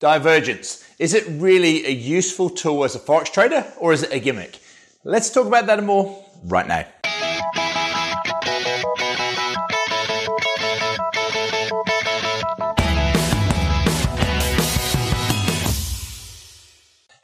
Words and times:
Divergence. 0.00 0.84
Is 1.00 1.12
it 1.12 1.24
really 1.28 1.84
a 1.84 1.90
useful 1.90 2.50
tool 2.50 2.84
as 2.84 2.94
a 2.94 3.00
Forex 3.00 3.32
trader 3.32 3.66
or 3.78 3.92
is 3.92 4.04
it 4.04 4.12
a 4.12 4.20
gimmick? 4.20 4.60
Let's 5.02 5.28
talk 5.28 5.48
about 5.48 5.66
that 5.66 5.78
and 5.78 5.88
more 5.88 6.24
right 6.44 6.68
now. 6.68 6.86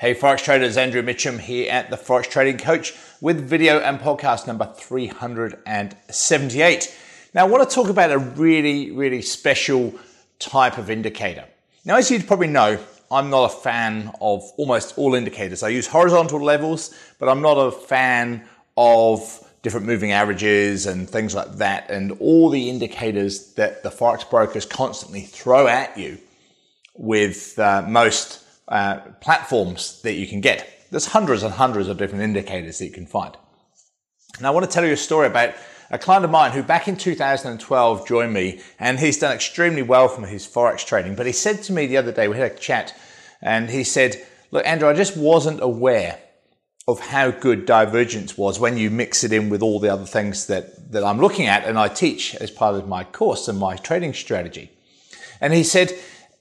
Hey 0.00 0.16
Forex 0.16 0.42
traders, 0.42 0.76
Andrew 0.76 1.02
Mitchem 1.02 1.38
here 1.38 1.70
at 1.70 1.90
the 1.90 1.96
Forex 1.96 2.28
Trading 2.28 2.58
Coach 2.58 2.92
with 3.20 3.48
video 3.48 3.78
and 3.78 4.00
podcast 4.00 4.48
number 4.48 4.74
378. 4.76 6.98
Now 7.34 7.46
I 7.46 7.48
want 7.48 7.70
to 7.70 7.74
talk 7.74 7.88
about 7.88 8.10
a 8.10 8.18
really, 8.18 8.90
really 8.90 9.22
special 9.22 9.94
type 10.40 10.76
of 10.76 10.90
indicator. 10.90 11.44
Now, 11.86 11.96
as 11.96 12.10
you 12.10 12.22
probably 12.22 12.46
know, 12.48 12.78
I'm 13.10 13.28
not 13.28 13.52
a 13.52 13.56
fan 13.56 14.10
of 14.20 14.42
almost 14.56 14.96
all 14.96 15.14
indicators. 15.14 15.62
I 15.62 15.68
use 15.68 15.86
horizontal 15.86 16.42
levels, 16.42 16.94
but 17.18 17.28
I'm 17.28 17.42
not 17.42 17.58
a 17.58 17.70
fan 17.70 18.48
of 18.76 19.40
different 19.62 19.86
moving 19.86 20.10
averages 20.10 20.86
and 20.86 21.08
things 21.08 21.34
like 21.34 21.56
that, 21.56 21.90
and 21.90 22.12
all 22.20 22.48
the 22.48 22.70
indicators 22.70 23.52
that 23.54 23.82
the 23.82 23.90
forex 23.90 24.28
brokers 24.28 24.64
constantly 24.64 25.22
throw 25.22 25.66
at 25.66 25.96
you 25.98 26.18
with 26.96 27.58
uh, 27.58 27.84
most 27.86 28.42
uh, 28.68 29.00
platforms 29.20 30.00
that 30.02 30.14
you 30.14 30.26
can 30.26 30.40
get. 30.40 30.86
There's 30.90 31.06
hundreds 31.06 31.42
and 31.42 31.52
hundreds 31.52 31.88
of 31.88 31.98
different 31.98 32.24
indicators 32.24 32.78
that 32.78 32.86
you 32.86 32.92
can 32.92 33.06
find. 33.06 33.36
Now, 34.40 34.48
I 34.48 34.54
want 34.54 34.64
to 34.64 34.72
tell 34.72 34.86
you 34.86 34.92
a 34.92 34.96
story 34.96 35.26
about 35.26 35.54
a 35.94 35.98
client 35.98 36.24
of 36.24 36.30
mine 36.32 36.50
who 36.50 36.60
back 36.64 36.88
in 36.88 36.96
2012 36.96 38.08
joined 38.08 38.32
me 38.32 38.60
and 38.80 38.98
he's 38.98 39.16
done 39.16 39.32
extremely 39.32 39.80
well 39.80 40.08
from 40.08 40.24
his 40.24 40.44
forex 40.44 40.84
trading. 40.84 41.14
But 41.14 41.26
he 41.26 41.32
said 41.32 41.62
to 41.62 41.72
me 41.72 41.86
the 41.86 41.98
other 41.98 42.10
day, 42.10 42.26
we 42.26 42.36
had 42.36 42.50
a 42.50 42.56
chat, 42.56 42.98
and 43.40 43.70
he 43.70 43.84
said, 43.84 44.16
Look, 44.50 44.66
Andrew, 44.66 44.88
I 44.88 44.94
just 44.94 45.16
wasn't 45.16 45.62
aware 45.62 46.18
of 46.88 46.98
how 46.98 47.30
good 47.30 47.64
divergence 47.64 48.36
was 48.36 48.58
when 48.58 48.76
you 48.76 48.90
mix 48.90 49.22
it 49.22 49.32
in 49.32 49.48
with 49.48 49.62
all 49.62 49.78
the 49.78 49.88
other 49.88 50.04
things 50.04 50.48
that, 50.48 50.90
that 50.90 51.04
I'm 51.04 51.20
looking 51.20 51.46
at 51.46 51.64
and 51.64 51.78
I 51.78 51.86
teach 51.86 52.34
as 52.34 52.50
part 52.50 52.74
of 52.74 52.88
my 52.88 53.04
course 53.04 53.46
and 53.46 53.56
my 53.56 53.76
trading 53.76 54.14
strategy. 54.14 54.72
And 55.40 55.52
he 55.52 55.62
said, 55.62 55.92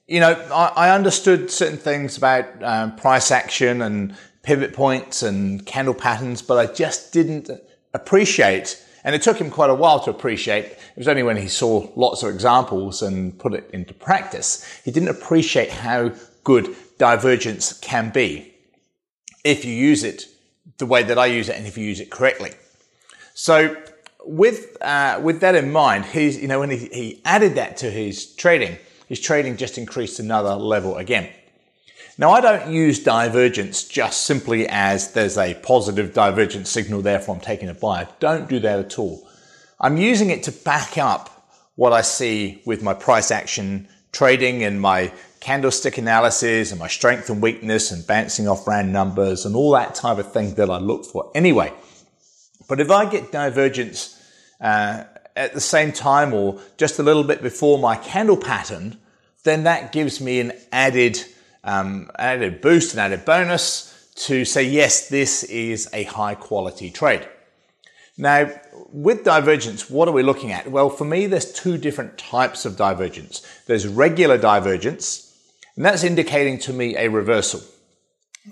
you 0.08 0.20
know, 0.20 0.34
I, 0.52 0.88
I 0.88 0.95
understood 0.95 1.52
certain 1.52 1.78
things 1.78 2.17
about 2.17 2.45
um, 2.64 2.95
price 2.95 3.30
action 3.30 3.84
and 3.84 4.16
pivot 4.42 4.73
points 4.73 5.22
and 5.22 5.64
candle 5.64 5.94
patterns, 5.94 6.42
but 6.42 6.58
I 6.58 6.73
just 6.73 7.14
didn't 7.14 7.52
appreciate 7.94 8.84
and 9.04 9.16
it 9.16 9.22
took 9.22 9.38
him 9.38 9.50
quite 9.50 9.70
a 9.70 9.76
while 9.76 10.00
to 10.02 10.09
appreciate. 10.09 10.66
It 10.66 10.98
was 10.98 11.08
only 11.08 11.23
when 11.23 11.38
he 11.38 11.48
saw 11.48 11.90
lots 11.96 12.23
of 12.23 12.34
examples 12.34 13.02
and 13.02 13.38
put 13.38 13.54
it 13.54 13.70
into 13.73 13.94
practice, 13.94 14.66
he 14.84 14.92
didn't 14.92 15.10
appreciate 15.10 15.70
how 15.70 16.12
good 16.44 16.76
divergence 16.98 17.78
can 17.80 18.12
be 18.12 18.54
if 19.44 19.66
you 19.66 19.73
use 19.73 20.04
it 20.04 20.28
the 20.78 20.86
way 20.86 21.04
that 21.04 21.18
I 21.18 21.28
use 21.28 21.50
it 21.50 21.58
and 21.58 21.68
if 21.68 21.78
you 21.78 21.86
use 21.86 22.00
it 22.00 22.10
correctly. 22.10 22.52
So 23.34 23.76
with, 24.26 24.78
uh, 24.82 25.20
with 25.22 25.42
that 25.42 25.56
in 25.56 25.72
mind, 25.72 26.06
he's, 26.06 26.42
you 26.42 26.48
know, 26.48 26.60
when 26.60 26.70
he, 26.70 26.78
he 26.78 27.22
added 27.26 27.56
that 27.56 27.78
to 27.78 27.92
his 27.92 28.34
trading, 28.36 28.78
his 29.08 29.20
trading 29.20 29.58
just 29.58 29.78
increased 29.78 30.20
another 30.20 30.56
level 30.56 30.98
again. 30.98 31.30
Now, 32.17 32.30
I 32.30 32.42
don't 32.42 32.72
use 32.72 33.03
divergence 33.03 33.83
just 33.83 34.28
simply 34.28 34.67
as 34.69 35.14
there's 35.14 35.38
a 35.38 35.56
positive 35.56 36.14
divergence 36.14 36.70
signal, 36.70 37.02
therefore 37.02 37.36
I'm 37.36 37.42
taking 37.42 37.70
a 37.70 37.73
buy. 37.73 38.02
I 38.02 38.08
don't 38.20 38.47
do 38.47 38.59
that 38.59 38.80
at 38.80 39.00
all. 39.00 39.28
I'm 39.80 39.97
using 39.97 40.30
it 40.30 40.44
to 40.44 40.52
back 40.52 40.97
up 41.00 41.30
what 41.75 41.92
I 41.92 42.02
see 42.02 42.61
with 42.66 42.83
my 42.83 42.94
price 42.94 43.31
action 43.31 43.88
trading 44.11 44.64
and 44.64 44.80
my 44.80 45.11
candlestick 45.39 45.97
analysis 45.97 46.70
and 46.72 46.80
my 46.80 46.88
strength 46.88 47.31
and 47.31 47.42
weakness 47.42 47.92
and 47.92 48.05
bouncing 48.05 48.48
off 48.48 48.67
round 48.67 48.94
numbers 48.94 49.44
and 49.45 49.55
all 49.55 49.72
that 49.72 49.95
type 49.95 50.20
of 50.20 50.31
thing 50.31 50.53
that 50.53 50.70
I 50.70 50.77
look 50.77 51.05
for 51.05 51.31
anyway. 51.33 51.73
But 52.70 52.80
if 52.80 52.92
I 52.92 53.09
get 53.09 53.31
divergence 53.31 54.22
uh, 54.61 55.05
at 55.36 55.54
the 55.54 55.59
same 55.59 55.92
time 55.92 56.33
or 56.33 56.61
just 56.77 56.99
a 56.99 57.04
little 57.04 57.23
bit 57.23 57.42
before 57.42 57.80
my 57.80 57.95
candle 57.95 58.38
pattern, 58.38 58.98
then 59.43 59.64
that 59.64 59.92
gives 59.92 60.21
me 60.21 60.39
an 60.39 60.54
added 60.71 61.26
um, 61.64 62.10
added 62.18 62.62
boost, 62.62 62.94
an 62.94 63.00
added 63.00 63.26
bonus 63.26 63.90
to 64.16 64.46
say, 64.46 64.64
yes, 64.64 65.10
this 65.10 65.44
is 65.44 65.90
a 65.94 66.04
high 66.04 66.36
quality 66.36 66.92
trade. 66.92 67.28
Now, 68.18 68.52
with 68.92 69.24
divergence, 69.24 69.90
what 69.90 70.08
are 70.08 70.12
we 70.12 70.22
looking 70.22 70.52
at? 70.52 70.70
Well, 70.70 70.90
for 70.90 71.06
me, 71.06 71.26
there's 71.26 71.52
two 71.52 71.80
different 71.80 72.18
types 72.18 72.64
of 72.64 72.78
divergence. 72.78 73.42
There's 73.66 73.88
regular 73.88 74.38
divergence, 74.38 75.36
and 75.76 75.84
that's 75.84 76.04
indicating 76.04 76.60
to 76.60 76.74
me 76.74 76.96
a 76.96 77.10
reversal. 77.10 77.62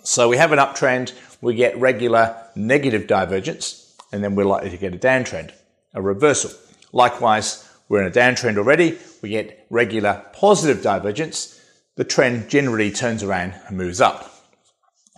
So 0.04 0.30
we 0.30 0.38
have 0.38 0.52
an 0.52 0.58
uptrend, 0.58 1.14
we 1.42 1.54
get 1.54 1.78
regular 1.78 2.36
negative 2.56 3.06
divergence, 3.06 3.96
and 4.12 4.24
then 4.24 4.34
we're 4.34 4.46
likely 4.46 4.72
to 4.72 4.78
get 4.78 4.96
a 4.96 4.98
downtrend, 4.98 5.52
a 5.94 6.02
reversal. 6.02 6.52
Likewise, 6.92 7.70
we're 7.88 8.02
in 8.02 8.08
a 8.08 8.12
downtrend 8.12 8.58
already, 8.58 8.98
we 9.22 9.30
get 9.30 9.68
regular 9.70 10.26
positive 10.34 10.82
divergence, 10.82 11.61
the 11.96 12.04
trend 12.04 12.50
generally 12.50 12.92
turns 12.92 13.24
around 13.24 13.54
and 13.68 13.78
moves 13.78 14.02
up. 14.02 14.32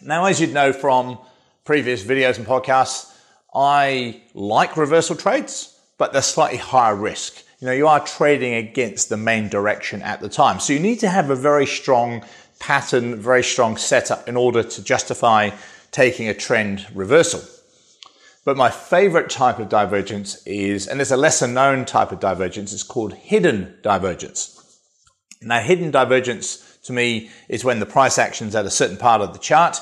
Now, 0.01 0.25
as 0.25 0.41
you'd 0.41 0.53
know 0.53 0.73
from 0.73 1.17
previous 1.66 2.03
videos 2.03 2.38
and 2.38 2.45
podcasts, 2.45 3.11
I 3.53 4.22
like 4.34 4.75
reversal 4.75 5.16
trades, 5.16 5.78
but 5.97 6.12
they're 6.12 6.22
slightly 6.22 6.57
higher 6.57 6.95
risk. 6.95 7.44
You 7.59 7.67
know, 7.67 7.73
you 7.73 7.88
are 7.88 8.06
trading 8.06 8.56
against 8.56 9.09
the 9.09 9.17
main 9.17 9.47
direction 9.47 10.01
at 10.01 10.19
the 10.19 10.28
time. 10.28 10.59
So 10.59 10.73
you 10.73 10.79
need 10.79 11.00
to 11.00 11.09
have 11.09 11.29
a 11.29 11.35
very 11.35 11.66
strong 11.66 12.25
pattern, 12.59 13.22
very 13.22 13.44
strong 13.44 13.78
setup 13.78 14.28
in 14.28 14.35
order 14.35 14.63
to 14.63 14.83
justify 14.83 15.51
taking 15.91 16.28
a 16.28 16.33
trend 16.33 16.88
reversal. 16.94 17.41
But 18.45 18.57
my 18.57 18.69
favorite 18.69 19.29
type 19.29 19.59
of 19.59 19.69
divergence 19.69 20.45
is, 20.45 20.88
and 20.88 21.00
there's 21.00 21.12
a 21.12 21.17
lesser 21.17 21.47
known 21.47 21.85
type 21.85 22.12
of 22.12 22.19
divergence, 22.19 22.73
it's 22.73 22.83
called 22.83 23.13
hidden 23.13 23.75
divergence. 23.81 24.62
Now, 25.46 25.62
hidden 25.62 25.92
divergence 25.92 26.78
to 26.84 26.94
me 26.94 27.30
is 27.48 27.64
when 27.64 27.80
the 27.80 27.86
price 27.86 28.18
action's 28.18 28.56
at 28.56 28.66
a 28.66 28.72
certain 28.72 28.98
part 28.98 29.22
of 29.22 29.34
the 29.34 29.40
chart. 29.40 29.78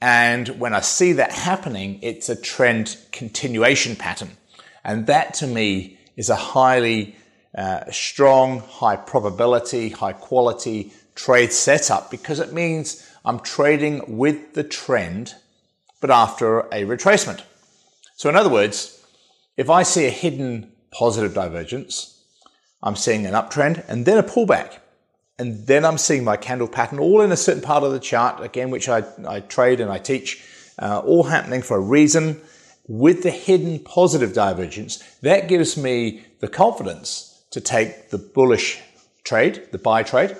And 0.00 0.48
when 0.60 0.74
I 0.74 0.80
see 0.80 1.12
that 1.14 1.32
happening, 1.32 2.00
it's 2.02 2.28
a 2.28 2.40
trend 2.40 2.96
continuation 3.12 3.96
pattern. 3.96 4.36
And 4.84 5.06
that 5.06 5.34
to 5.34 5.46
me 5.46 5.98
is 6.16 6.28
a 6.28 6.36
highly 6.36 7.16
uh, 7.56 7.90
strong, 7.90 8.60
high 8.60 8.96
probability, 8.96 9.90
high 9.90 10.12
quality 10.12 10.92
trade 11.14 11.52
setup 11.52 12.10
because 12.10 12.40
it 12.40 12.52
means 12.52 13.08
I'm 13.24 13.40
trading 13.40 14.16
with 14.18 14.54
the 14.54 14.64
trend, 14.64 15.34
but 16.00 16.10
after 16.10 16.60
a 16.60 16.84
retracement. 16.84 17.42
So 18.16 18.28
in 18.28 18.36
other 18.36 18.48
words, 18.48 19.04
if 19.56 19.68
I 19.70 19.82
see 19.82 20.06
a 20.06 20.10
hidden 20.10 20.72
positive 20.90 21.34
divergence, 21.34 22.21
I'm 22.82 22.96
seeing 22.96 23.26
an 23.26 23.34
uptrend 23.34 23.84
and 23.88 24.04
then 24.06 24.18
a 24.18 24.22
pullback. 24.22 24.78
And 25.38 25.66
then 25.66 25.84
I'm 25.84 25.98
seeing 25.98 26.24
my 26.24 26.36
candle 26.36 26.68
pattern 26.68 26.98
all 26.98 27.20
in 27.20 27.32
a 27.32 27.36
certain 27.36 27.62
part 27.62 27.84
of 27.84 27.92
the 27.92 28.00
chart, 28.00 28.42
again, 28.44 28.70
which 28.70 28.88
I, 28.88 29.02
I 29.26 29.40
trade 29.40 29.80
and 29.80 29.90
I 29.90 29.98
teach, 29.98 30.44
uh, 30.78 31.00
all 31.04 31.24
happening 31.24 31.62
for 31.62 31.76
a 31.76 31.80
reason 31.80 32.40
with 32.86 33.22
the 33.22 33.30
hidden 33.30 33.78
positive 33.78 34.32
divergence. 34.34 34.98
That 35.20 35.48
gives 35.48 35.76
me 35.76 36.24
the 36.40 36.48
confidence 36.48 37.44
to 37.50 37.60
take 37.60 38.10
the 38.10 38.18
bullish 38.18 38.80
trade, 39.24 39.68
the 39.72 39.78
buy 39.78 40.02
trade, 40.02 40.36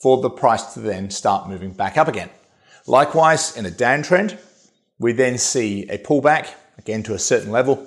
for 0.00 0.20
the 0.20 0.30
price 0.30 0.74
to 0.74 0.80
then 0.80 1.10
start 1.10 1.48
moving 1.48 1.72
back 1.72 1.96
up 1.96 2.08
again. 2.08 2.30
Likewise, 2.86 3.56
in 3.56 3.66
a 3.66 3.70
downtrend, 3.70 4.38
we 4.98 5.12
then 5.12 5.38
see 5.38 5.88
a 5.88 5.98
pullback 5.98 6.48
again 6.78 7.02
to 7.04 7.14
a 7.14 7.18
certain 7.18 7.50
level, 7.50 7.86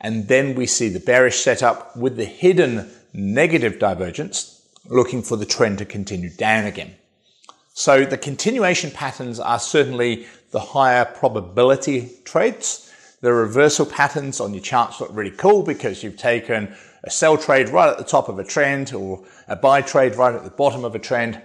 and 0.00 0.28
then 0.28 0.54
we 0.54 0.66
see 0.66 0.88
the 0.88 1.00
bearish 1.00 1.40
setup 1.40 1.96
with 1.96 2.16
the 2.16 2.24
hidden 2.24 2.90
negative 3.14 3.78
divergence, 3.78 4.68
looking 4.86 5.22
for 5.22 5.36
the 5.36 5.46
trend 5.46 5.78
to 5.78 5.84
continue 5.84 6.28
down 6.28 6.66
again. 6.66 6.94
So 7.72 8.04
the 8.04 8.18
continuation 8.18 8.90
patterns 8.90 9.40
are 9.40 9.58
certainly 9.58 10.26
the 10.50 10.60
higher 10.60 11.04
probability 11.04 12.10
trades. 12.24 12.92
The 13.20 13.32
reversal 13.32 13.86
patterns 13.86 14.40
on 14.40 14.52
your 14.52 14.62
charts 14.62 15.00
look 15.00 15.10
really 15.12 15.30
cool 15.30 15.62
because 15.62 16.02
you've 16.02 16.16
taken 16.16 16.74
a 17.04 17.10
sell 17.10 17.36
trade 17.36 17.70
right 17.70 17.88
at 17.88 17.98
the 17.98 18.04
top 18.04 18.28
of 18.28 18.38
a 18.38 18.44
trend 18.44 18.92
or 18.92 19.24
a 19.48 19.56
buy 19.56 19.80
trade 19.80 20.16
right 20.16 20.34
at 20.34 20.44
the 20.44 20.50
bottom 20.50 20.84
of 20.84 20.94
a 20.94 20.98
trend. 20.98 21.40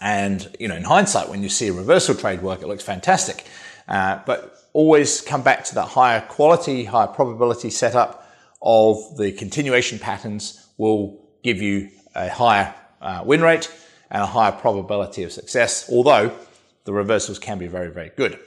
And, 0.00 0.54
you 0.58 0.68
know, 0.68 0.76
in 0.76 0.84
hindsight, 0.84 1.28
when 1.28 1.42
you 1.42 1.48
see 1.48 1.68
a 1.68 1.72
reversal 1.72 2.14
trade 2.14 2.42
work, 2.42 2.62
it 2.62 2.68
looks 2.68 2.82
fantastic. 2.82 3.46
Uh, 3.86 4.20
but 4.26 4.56
always 4.72 5.20
come 5.20 5.42
back 5.42 5.64
to 5.64 5.74
that 5.74 5.88
higher 5.88 6.20
quality, 6.22 6.84
higher 6.84 7.06
probability 7.06 7.70
setup 7.70 8.26
of 8.62 9.16
the 9.16 9.30
continuation 9.32 9.98
patterns 9.98 10.63
will 10.76 11.20
give 11.42 11.60
you 11.60 11.90
a 12.14 12.28
higher 12.28 12.74
uh, 13.00 13.22
win 13.24 13.42
rate 13.42 13.72
and 14.10 14.22
a 14.22 14.26
higher 14.26 14.52
probability 14.52 15.22
of 15.22 15.32
success, 15.32 15.88
although 15.90 16.36
the 16.84 16.92
reversals 16.92 17.38
can 17.38 17.58
be 17.58 17.66
very, 17.66 17.90
very 17.90 18.10
good. 18.16 18.38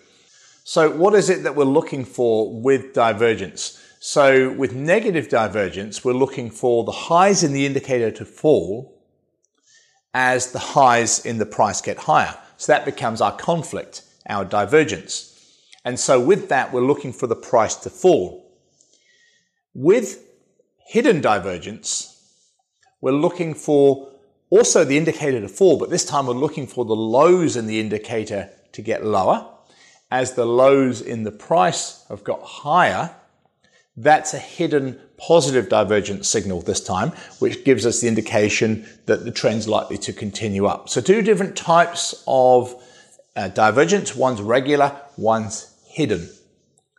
So, 0.64 0.92
what 0.92 1.14
is 1.14 1.30
it 1.30 1.44
that 1.44 1.56
we're 1.56 1.64
looking 1.64 2.04
for 2.04 2.62
with 2.62 2.94
divergence? 2.94 3.82
So, 4.00 4.52
with 4.52 4.74
negative 4.74 5.30
divergence, 5.30 6.04
we're 6.04 6.14
looking 6.14 6.50
for 6.50 6.84
the 6.84 6.92
highs 6.92 7.44
in 7.44 7.54
the 7.54 7.66
indicator 7.66 8.12
to 8.12 8.26
fall 8.26 8.98
as 10.14 10.52
the 10.52 10.60
highs 10.60 11.26
in 11.26 11.38
the 11.38 11.46
price 11.46 11.80
get 11.80 11.98
higher. 11.98 12.36
So 12.58 12.72
that 12.72 12.86
becomes 12.86 13.22
our 13.22 13.36
conflict, 13.38 14.02
our 14.28 14.44
divergence. 14.44 15.34
And 15.86 16.00
so 16.00 16.20
with 16.20 16.50
that, 16.50 16.74
we're 16.74 16.82
looking 16.82 17.14
for 17.14 17.28
the 17.28 17.36
price 17.36 17.76
to 17.76 17.90
fall. 17.92 18.52
With 19.76 20.26
hidden 20.88 21.22
divergence, 21.22 22.17
we're 23.02 23.12
looking 23.12 23.54
for 23.54 24.12
also 24.50 24.84
the 24.84 24.98
indicator 24.98 25.42
to 25.42 25.48
fall, 25.48 25.78
but 25.78 25.90
this 25.90 26.06
time 26.06 26.28
we're 26.28 26.34
looking 26.34 26.68
for 26.68 26.86
the 26.86 26.96
lows 26.96 27.56
in 27.56 27.68
the 27.68 27.80
indicator 27.80 28.50
to 28.72 28.82
get 28.82 29.06
lower. 29.06 29.48
As 30.10 30.34
the 30.34 30.46
lows 30.46 31.02
in 31.02 31.24
the 31.24 31.32
price 31.32 32.06
have 32.08 32.24
got 32.24 32.42
higher, 32.42 33.14
that's 33.98 34.34
a 34.34 34.40
hidden 34.40 35.00
positive 35.18 35.68
divergence 35.68 36.30
signal 36.30 36.62
this 36.62 36.80
time, 36.80 37.12
which 37.40 37.66
gives 37.66 37.86
us 37.86 38.00
the 38.00 38.08
indication 38.08 38.88
that 39.06 39.26
the 39.26 39.32
trend's 39.32 39.68
likely 39.68 39.98
to 39.98 40.14
continue 40.14 40.66
up. 40.66 40.88
So 40.88 41.02
two 41.02 41.22
different 41.22 41.58
types 41.58 42.24
of 42.28 42.76
uh, 43.36 43.50
divergence. 43.50 44.16
One's 44.16 44.42
regular, 44.42 45.00
one's 45.18 45.76
hidden. 45.88 46.30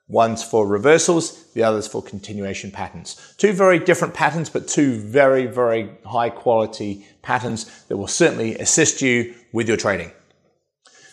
One's 0.08 0.42
for 0.42 0.66
reversals, 0.66 1.44
the 1.52 1.62
other's 1.62 1.86
for 1.86 2.02
continuation 2.02 2.70
patterns. 2.70 3.34
Two 3.36 3.52
very 3.52 3.78
different 3.78 4.14
patterns, 4.14 4.48
but 4.48 4.66
two 4.66 4.98
very, 4.98 5.46
very 5.46 5.90
high 6.06 6.30
quality 6.30 7.06
patterns 7.20 7.84
that 7.88 7.96
will 7.98 8.06
certainly 8.06 8.54
assist 8.56 9.02
you 9.02 9.34
with 9.52 9.68
your 9.68 9.76
trading. 9.76 10.10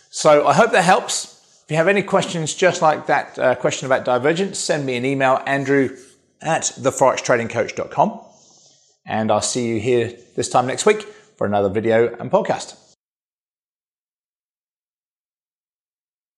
So 0.10 0.48
I 0.48 0.54
hope 0.54 0.72
that 0.72 0.84
helps. 0.86 1.62
If 1.66 1.72
you 1.72 1.78
have 1.78 1.90
any 1.90 2.04
questions 2.04 2.54
just 2.54 2.82
like 2.82 3.08
that 3.08 3.38
uh, 3.38 3.56
question 3.56 3.86
about 3.86 4.06
divergence, 4.06 4.60
send 4.60 4.86
me 4.86 4.96
an 4.96 5.04
email, 5.04 5.42
andrew 5.46 5.98
at 6.42 6.62
theforextradingcoach.com. 6.64 8.22
And 9.06 9.32
I'll 9.32 9.42
see 9.42 9.68
you 9.68 9.80
here 9.80 10.14
this 10.36 10.48
time 10.48 10.68
next 10.68 10.86
week 10.86 11.02
for 11.38 11.46
another 11.46 11.70
video 11.70 12.16
and 12.16 12.32
podcast. 12.32 12.85